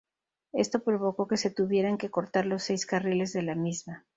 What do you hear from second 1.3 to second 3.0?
se tuvieran que cortar los seis